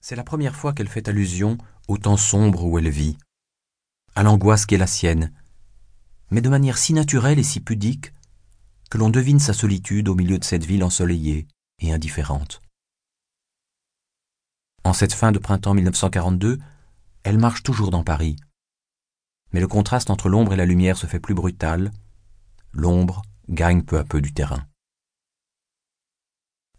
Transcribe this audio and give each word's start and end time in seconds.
C'est 0.00 0.16
la 0.16 0.24
première 0.24 0.56
fois 0.56 0.72
qu'elle 0.72 0.88
fait 0.88 1.08
allusion 1.08 1.58
au 1.86 1.98
temps 1.98 2.16
sombre 2.16 2.64
où 2.64 2.78
elle 2.78 2.88
vit, 2.88 3.18
à 4.14 4.22
l'angoisse 4.22 4.64
qui 4.64 4.74
est 4.74 4.78
la 4.78 4.86
sienne, 4.86 5.32
mais 6.30 6.40
de 6.40 6.48
manière 6.48 6.78
si 6.78 6.94
naturelle 6.94 7.38
et 7.38 7.44
si 7.44 7.60
pudique 7.60 8.12
que 8.90 8.98
l'on 8.98 9.10
devine 9.10 9.38
sa 9.38 9.52
solitude 9.52 10.08
au 10.08 10.14
milieu 10.14 10.38
de 10.38 10.44
cette 10.44 10.64
ville 10.64 10.84
ensoleillée 10.84 11.46
et 11.80 11.92
indifférente. 11.92 12.62
En 14.84 14.94
cette 14.94 15.12
fin 15.12 15.32
de 15.32 15.38
printemps 15.38 15.74
1942, 15.74 16.58
elle 17.22 17.38
marche 17.38 17.62
toujours 17.62 17.90
dans 17.90 18.02
Paris. 18.02 18.36
Mais 19.52 19.60
le 19.60 19.68
contraste 19.68 20.10
entre 20.10 20.28
l'ombre 20.28 20.54
et 20.54 20.56
la 20.56 20.64
lumière 20.64 20.96
se 20.96 21.06
fait 21.06 21.20
plus 21.20 21.34
brutal. 21.34 21.90
L'ombre 22.72 23.22
gagne 23.48 23.82
peu 23.82 23.98
à 23.98 24.04
peu 24.04 24.20
du 24.20 24.32
terrain. 24.32 24.66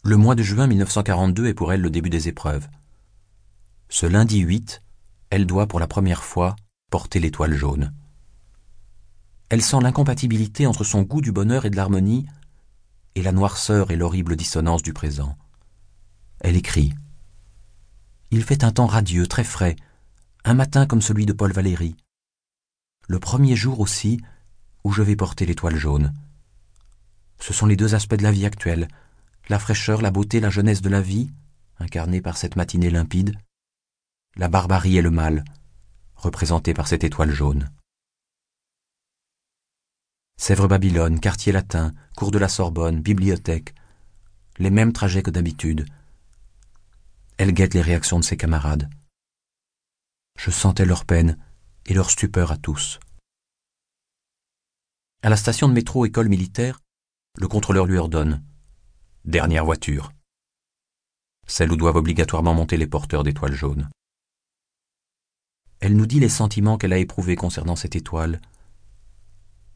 Le 0.03 0.17
mois 0.17 0.35
de 0.35 0.41
juin 0.41 0.65
1942 0.65 1.47
est 1.47 1.53
pour 1.53 1.71
elle 1.71 1.81
le 1.81 1.91
début 1.91 2.09
des 2.09 2.27
épreuves. 2.27 2.67
Ce 3.93 4.05
lundi 4.05 4.39
8, 4.39 4.81
elle 5.31 5.45
doit 5.45 5.67
pour 5.67 5.77
la 5.77 5.85
première 5.85 6.23
fois 6.23 6.55
porter 6.89 7.20
l'étoile 7.20 7.53
jaune. 7.53 7.93
Elle 9.49 9.61
sent 9.61 9.81
l'incompatibilité 9.81 10.66
entre 10.66 10.85
son 10.85 11.02
goût 11.02 11.20
du 11.20 11.33
bonheur 11.33 11.66
et 11.66 11.70
de 11.70 11.75
l'harmonie 11.75 12.25
et 13.16 13.21
la 13.21 13.33
noirceur 13.33 13.91
et 13.91 13.97
l'horrible 13.97 14.38
dissonance 14.38 14.81
du 14.81 14.93
présent. 14.93 15.38
Elle 16.39 16.55
écrit 16.55 16.93
Il 18.31 18.45
fait 18.45 18.63
un 18.63 18.71
temps 18.71 18.85
radieux, 18.85 19.27
très 19.27 19.43
frais, 19.43 19.75
un 20.45 20.53
matin 20.53 20.85
comme 20.85 21.02
celui 21.02 21.25
de 21.25 21.33
Paul 21.33 21.52
Valéry. 21.52 21.97
Le 23.09 23.19
premier 23.19 23.58
jour 23.58 23.81
aussi 23.81 24.21
où 24.85 24.94
je 24.94 25.02
vais 25.02 25.17
porter 25.17 25.45
l'étoile 25.45 25.75
jaune. 25.75 26.13
Ce 27.41 27.52
sont 27.52 27.66
les 27.66 27.75
deux 27.75 27.94
aspects 27.94 28.16
de 28.16 28.23
la 28.23 28.31
vie 28.31 28.45
actuelle, 28.45 28.88
la 29.49 29.59
fraîcheur, 29.59 30.02
la 30.02 30.11
beauté, 30.11 30.39
la 30.39 30.49
jeunesse 30.49 30.81
de 30.81 30.89
la 30.89 31.02
vie, 31.02 31.30
incarnée 31.77 32.21
par 32.21 32.38
cette 32.38 32.55
matinée 32.55 32.89
limpide, 32.89 33.35
la 34.35 34.48
barbarie 34.48 34.98
et 34.98 35.02
le 35.02 35.12
mal, 35.12 35.44
représentés 36.16 36.73
par 36.73 36.88
cette 36.88 37.03
étoile 37.03 37.31
jaune. 37.31 37.69
Sèvres-Babylone, 40.38 41.19
quartier 41.19 41.52
latin, 41.52 41.94
cours 42.16 42.31
de 42.31 42.39
la 42.39 42.50
Sorbonne, 42.50 43.02
bibliothèque, 43.02 43.75
les 44.58 44.72
mêmes 44.72 44.94
trajets 44.94 45.23
que 45.23 45.31
d'habitude. 45.31 45.86
Elle 47.38 47.53
guette 47.53 47.73
les 47.73 47.81
réactions 47.81 48.20
de 48.20 48.23
ses 48.23 48.38
camarades. 48.38 48.89
Je 50.39 50.50
sentais 50.50 50.86
leur 50.86 51.05
peine 51.05 51.38
et 51.86 51.94
leur 51.94 52.09
stupeur 52.09 52.52
à 52.52 52.58
tous. 52.58 53.00
À 55.22 55.30
la 55.30 55.38
station 55.38 55.67
de 55.67 55.73
métro 55.73 56.05
école 56.05 56.30
militaire, 56.30 56.80
le 57.38 57.48
contrôleur 57.48 57.86
lui 57.86 57.98
ordonne 57.98 58.44
Dernière 59.25 59.66
voiture. 59.66 60.11
Celle 61.45 61.72
où 61.72 61.75
doivent 61.75 61.98
obligatoirement 61.98 62.55
monter 62.55 62.77
les 62.77 62.88
porteurs 62.88 63.23
d'étoiles 63.23 63.53
jaunes. 63.53 63.89
Elle 65.81 65.95
nous 65.95 66.05
dit 66.05 66.19
les 66.19 66.29
sentiments 66.29 66.77
qu'elle 66.77 66.93
a 66.93 66.99
éprouvés 66.99 67.35
concernant 67.35 67.75
cette 67.75 67.95
étoile. 67.95 68.39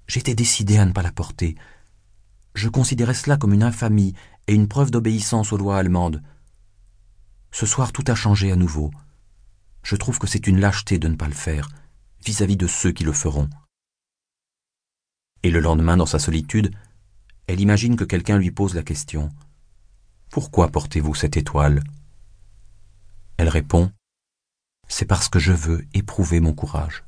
J'étais 0.07 0.35
décidé 0.35 0.77
à 0.77 0.85
ne 0.85 0.91
pas 0.91 1.01
la 1.01 1.11
porter. 1.11 1.55
Je 2.53 2.69
considérais 2.69 3.15
cela 3.15 3.37
comme 3.37 3.53
une 3.53 3.63
infamie 3.63 4.13
et 4.47 4.53
une 4.53 4.67
preuve 4.67 4.91
d'obéissance 4.91 5.51
aux 5.51 5.57
lois 5.57 5.77
allemandes. 5.77 6.21
Ce 7.51 7.65
soir 7.65 7.91
tout 7.91 8.03
a 8.07 8.15
changé 8.15 8.51
à 8.51 8.55
nouveau. 8.55 8.91
Je 9.81 9.95
trouve 9.95 10.19
que 10.19 10.27
c'est 10.27 10.47
une 10.47 10.59
lâcheté 10.59 10.99
de 10.99 11.07
ne 11.07 11.15
pas 11.15 11.27
le 11.27 11.33
faire, 11.33 11.69
vis-à-vis 12.23 12.57
de 12.57 12.67
ceux 12.67 12.91
qui 12.91 13.03
le 13.03 13.13
feront. 13.13 13.49
Et 15.41 15.49
le 15.49 15.59
lendemain, 15.59 15.97
dans 15.97 16.05
sa 16.05 16.19
solitude, 16.19 16.71
elle 17.47 17.59
imagine 17.59 17.95
que 17.95 18.03
quelqu'un 18.03 18.37
lui 18.37 18.51
pose 18.51 18.75
la 18.75 18.83
question. 18.83 19.29
Pourquoi 20.29 20.69
portez-vous 20.69 21.15
cette 21.15 21.37
étoile? 21.37 21.83
Elle 23.37 23.49
répond 23.49 23.91
c'est 24.97 25.03
parce 25.03 25.27
que 25.27 25.39
je 25.39 25.51
veux 25.51 25.85
éprouver 25.93 26.39
mon 26.39 26.53
courage. 26.53 27.03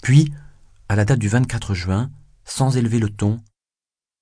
Puis, 0.00 0.32
à 0.88 0.94
la 0.94 1.04
date 1.04 1.18
du 1.18 1.26
24 1.28 1.74
juin, 1.74 2.08
sans 2.44 2.76
élever 2.76 3.00
le 3.00 3.10
ton, 3.10 3.42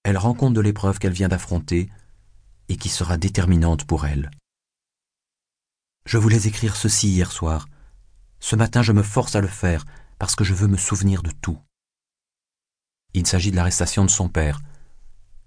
elle 0.04 0.16
rend 0.16 0.32
compte 0.32 0.54
de 0.54 0.62
l'épreuve 0.62 0.98
qu'elle 0.98 1.12
vient 1.12 1.28
d'affronter 1.28 1.90
et 2.70 2.78
qui 2.78 2.88
sera 2.88 3.18
déterminante 3.18 3.84
pour 3.84 4.06
elle. 4.06 4.30
Je 6.06 6.16
voulais 6.16 6.46
écrire 6.46 6.76
ceci 6.76 7.10
hier 7.10 7.30
soir. 7.30 7.68
Ce 8.40 8.56
matin, 8.56 8.80
je 8.80 8.92
me 8.92 9.02
force 9.02 9.36
à 9.36 9.42
le 9.42 9.48
faire 9.48 9.84
parce 10.18 10.34
que 10.34 10.44
je 10.44 10.54
veux 10.54 10.66
me 10.66 10.78
souvenir 10.78 11.22
de 11.22 11.30
tout. 11.30 11.58
Il 13.12 13.26
s'agit 13.26 13.50
de 13.50 13.56
l'arrestation 13.56 14.02
de 14.02 14.10
son 14.10 14.30
père, 14.30 14.62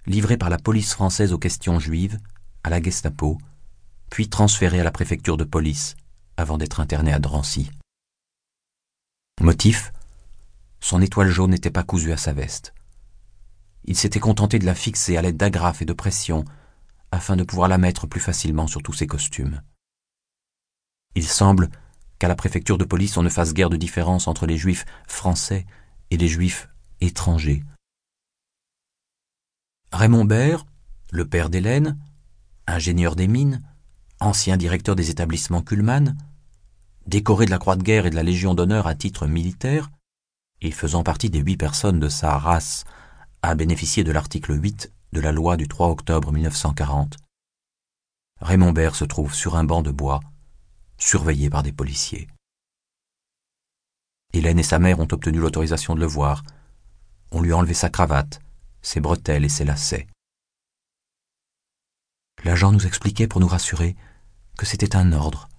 livré 0.06 0.38
par 0.38 0.52
la 0.52 0.60
police 0.60 0.94
française 0.94 1.34
aux 1.34 1.40
questions 1.40 1.80
juives, 1.80 2.20
à 2.64 2.70
la 2.70 2.80
Gestapo, 2.84 3.40
puis 4.12 4.30
transféré 4.30 4.82
à 4.82 4.84
la 4.84 4.92
préfecture 4.92 5.38
de 5.38 5.46
police 5.46 5.96
avant 6.38 6.60
d'être 6.60 6.82
interné 6.82 7.14
à 7.14 7.20
Drancy. 7.20 7.72
Motif 9.40 9.94
Son 10.82 11.02
étoile 11.02 11.30
jaune 11.30 11.52
n'était 11.52 11.72
pas 11.72 11.84
cousue 11.84 12.12
à 12.12 12.18
sa 12.18 12.34
veste. 12.34 12.76
Il 13.86 13.96
s'était 13.96 14.20
contenté 14.20 14.60
de 14.60 14.66
la 14.66 14.76
fixer 14.76 15.18
à 15.18 15.22
l'aide 15.22 15.38
d'agrafes 15.38 15.82
et 15.82 15.86
de 15.86 15.94
pression 15.94 16.46
afin 17.12 17.36
de 17.36 17.44
pouvoir 17.44 17.70
la 17.70 17.78
mettre 17.78 18.06
plus 18.06 18.20
facilement 18.20 18.68
sur 18.68 18.84
tous 18.84 18.94
ses 18.94 19.08
costumes. 19.08 19.62
Il 21.16 21.28
semble 21.28 21.70
qu'à 22.20 22.28
la 22.28 22.36
préfecture 22.36 22.78
de 22.78 22.86
police 22.86 23.16
on 23.16 23.24
ne 23.24 23.30
fasse 23.30 23.54
guère 23.54 23.70
de 23.70 23.78
différence 23.78 24.28
entre 24.28 24.46
les 24.46 24.58
juifs 24.58 24.86
français 25.08 25.66
et 26.12 26.18
les 26.18 26.28
juifs 26.28 26.70
étrangers. 27.00 27.64
Raymond 29.94 30.26
Bert, 30.26 30.66
le 31.12 31.28
père 31.28 31.50
d'Hélène, 31.50 31.98
ingénieur 32.68 33.16
des 33.16 33.28
mines, 33.28 33.62
ancien 34.22 34.56
directeur 34.56 34.96
des 34.96 35.10
établissements 35.10 35.62
Kuhlmann, 35.62 36.16
décoré 37.08 37.46
de 37.46 37.52
la 37.52 37.58
Croix 37.58 37.76
de 37.76 37.84
guerre 37.84 38.06
et 38.06 38.12
de 38.12 38.16
la 38.16 38.24
Légion 38.24 38.54
d'honneur 38.54 38.88
à 38.88 38.96
titre 38.96 39.28
militaire, 39.28 39.90
et 40.62 40.72
faisant 40.72 41.04
partie 41.04 41.32
des 41.32 41.40
huit 41.40 41.58
personnes 41.58 42.00
de 42.00 42.08
sa 42.08 42.38
race 42.38 42.86
à 43.42 43.56
bénéficier 43.56 44.04
de 44.04 44.12
l'article 44.12 44.62
8 44.62 44.94
de 45.14 45.20
la 45.20 45.32
loi 45.32 45.58
du 45.58 45.68
3 45.68 45.88
octobre 45.90 46.32
1940. 46.32 47.18
Raymond 48.40 48.72
Bert 48.72 48.96
se 48.96 49.06
trouve 49.06 49.34
sur 49.34 49.56
un 49.56 49.64
banc 49.64 49.82
de 49.82 49.92
bois, 49.92 50.20
surveillé 51.00 51.50
par 51.50 51.64
des 51.64 51.72
policiers. 51.72 52.28
Hélène 54.34 54.60
et 54.60 54.64
sa 54.64 54.80
mère 54.80 55.00
ont 55.00 55.08
obtenu 55.12 55.40
l'autorisation 55.40 55.96
de 55.96 56.00
le 56.00 56.06
voir. 56.06 56.44
On 57.32 57.42
lui 57.42 57.52
a 57.52 57.58
enlevé 57.58 57.74
sa 57.74 57.90
cravate, 57.90 58.40
ses 58.82 59.00
bretelles 59.00 59.46
et 59.46 59.50
ses 59.50 59.66
lacets. 59.66 60.08
L'agent 62.44 62.72
nous 62.72 62.86
expliquait 62.86 63.28
pour 63.28 63.42
nous 63.42 63.48
rassurer 63.48 63.96
c'était 64.66 64.96
un 64.96 65.12
ordre, 65.12 65.50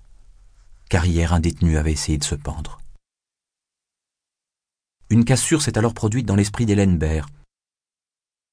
car 0.88 1.06
hier 1.06 1.32
un 1.32 1.40
détenu 1.40 1.76
avait 1.76 1.92
essayé 1.92 2.18
de 2.18 2.24
se 2.24 2.34
pendre. 2.34 2.80
Une 5.10 5.24
cassure 5.24 5.62
s'est 5.62 5.78
alors 5.78 5.94
produite 5.94 6.26
dans 6.26 6.36
l'esprit 6.36 6.66
d'Hélène 6.66 6.98
Baird, 6.98 7.30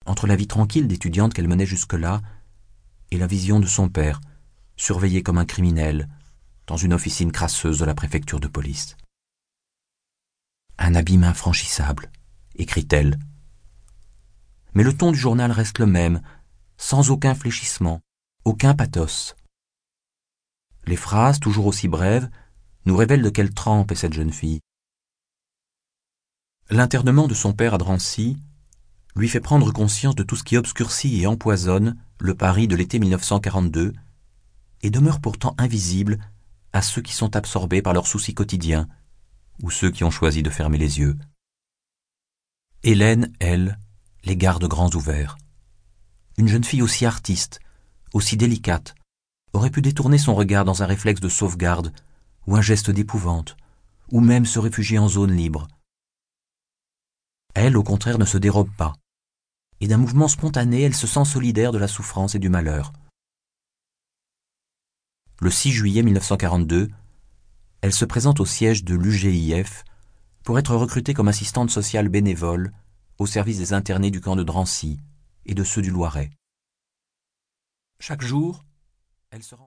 entre 0.06 0.28
la 0.28 0.36
vie 0.36 0.48
tranquille 0.48 0.88
d'étudiante 0.88 1.34
qu'elle 1.34 1.48
menait 1.48 1.66
jusque-là 1.66 2.22
et 3.12 3.18
la 3.18 3.28
vision 3.28 3.60
de 3.60 3.66
son 3.66 3.90
père, 3.90 4.22
surveillé 4.76 5.24
comme 5.24 5.38
un 5.38 5.46
criminel, 5.46 6.10
dans 6.68 6.78
une 6.78 6.94
officine 6.94 7.32
crasseuse 7.32 7.80
de 7.80 7.86
la 7.86 7.96
préfecture 7.96 8.40
de 8.40 8.48
police. 8.48 8.98
Un 10.78 10.96
abîme 10.96 11.24
infranchissable, 11.24 12.12
écrit-elle. 12.56 13.20
Mais 14.74 14.84
le 14.84 14.96
ton 14.96 15.12
du 15.12 15.18
journal 15.18 15.52
reste 15.52 15.80
le 15.80 15.86
même, 15.86 16.22
sans 16.78 17.10
aucun 17.10 17.36
fléchissement, 17.36 18.02
aucun 18.46 18.76
pathos. 18.76 19.36
Les 20.90 20.96
phrases, 20.96 21.40
toujours 21.40 21.68
aussi 21.68 21.88
brèves, 21.88 22.32
nous 22.86 22.98
révèlent 22.98 23.22
de 23.22 23.30
quelle 23.30 23.54
trempe 23.54 23.92
est 23.92 23.96
cette 23.96 24.14
jeune 24.14 24.34
fille. 24.34 24.60
L'internement 26.72 27.28
de 27.28 27.36
son 27.36 27.54
père 27.54 27.76
à 27.76 27.78
Drancy 27.78 28.40
lui 29.16 29.30
fait 29.30 29.40
prendre 29.40 29.72
conscience 29.72 30.16
de 30.16 30.24
tout 30.24 30.36
ce 30.36 30.44
qui 30.44 30.58
obscurcit 30.58 31.22
et 31.22 31.28
empoisonne 31.28 31.96
le 32.20 32.34
Paris 32.34 32.68
de 32.68 32.76
l'été 32.76 32.98
1942 32.98 33.94
et 34.82 34.90
demeure 34.90 35.22
pourtant 35.22 35.54
invisible 35.60 36.18
à 36.74 36.82
ceux 36.82 37.04
qui 37.04 37.14
sont 37.14 37.36
absorbés 37.36 37.84
par 37.84 37.94
leurs 37.94 38.08
soucis 38.08 38.34
quotidiens 38.34 38.88
ou 39.62 39.70
ceux 39.70 39.92
qui 39.92 40.04
ont 40.04 40.10
choisi 40.10 40.42
de 40.42 40.50
fermer 40.50 40.80
les 40.80 40.98
yeux. 40.98 41.20
Hélène, 42.82 43.32
elle, 43.40 43.78
les 44.24 44.38
garde 44.38 44.66
grands 44.66 44.96
ouverts. 44.96 45.38
Une 46.40 46.48
jeune 46.48 46.64
fille 46.64 46.82
aussi 46.82 47.06
artiste, 47.06 47.60
aussi 48.12 48.38
délicate, 48.38 48.96
aurait 49.54 49.70
pu 49.70 49.82
détourner 49.82 50.18
son 50.18 50.36
regard 50.36 50.66
dans 50.66 50.84
un 50.84 50.86
réflexe 50.86 51.22
de 51.22 51.30
sauvegarde, 51.30 51.94
ou 52.48 52.56
un 52.56 52.62
geste 52.62 52.92
d'épouvante, 52.92 53.58
ou 54.12 54.22
même 54.22 54.46
se 54.46 54.60
réfugier 54.60 55.00
en 55.00 55.08
zone 55.08 55.36
libre. 55.36 55.68
Elle, 57.54 57.78
au 57.78 57.84
contraire, 57.84 58.20
ne 58.20 58.26
se 58.26 58.38
dérobe 58.38 58.70
pas, 58.78 58.94
et 59.82 59.88
d'un 59.88 59.98
mouvement 59.98 60.28
spontané, 60.28 60.82
elle 60.82 60.96
se 60.96 61.08
sent 61.08 61.26
solidaire 61.26 61.72
de 61.72 61.78
la 61.78 61.88
souffrance 61.88 62.36
et 62.36 62.40
du 62.40 62.50
malheur. 62.50 62.94
Le 65.42 65.50
6 65.50 65.72
juillet 65.72 66.04
1942, 66.04 66.90
elle 67.82 67.94
se 67.94 68.06
présente 68.06 68.42
au 68.42 68.46
siège 68.46 68.84
de 68.84 68.96
l'UGIF 68.96 69.86
pour 70.44 70.60
être 70.60 70.76
recrutée 70.76 71.14
comme 71.14 71.30
assistante 71.30 71.70
sociale 71.70 72.10
bénévole 72.10 72.74
au 73.20 73.26
service 73.26 73.58
des 73.58 73.74
internés 73.74 74.12
du 74.12 74.20
camp 74.20 74.36
de 74.36 74.44
Drancy 74.44 75.00
et 75.46 75.54
de 75.54 75.64
ceux 75.64 75.82
du 75.82 75.92
Loiret. 75.92 76.30
Chaque 78.02 78.22
jour, 78.22 78.66
elle 79.32 79.44
se 79.44 79.56
rend 79.56 79.58